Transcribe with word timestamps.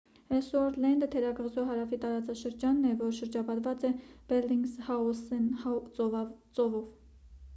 էլլսուորթ 0.35 0.77
լենդը 0.83 1.07
թերակղզու 1.15 1.65
հարավի 1.65 1.97
տարածաշրջանն 2.05 2.87
է 2.91 2.93
որ 3.01 3.13
շրջապատված 3.19 3.85
է 3.89 3.93
բելլինգզհաուսեն 4.31 5.45
ծովով 5.61 6.89